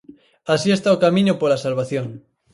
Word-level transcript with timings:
Así 0.53 0.67
está 0.73 0.89
o 0.95 1.01
camiño 1.03 1.33
pola 1.41 1.61
salvación. 1.65 2.07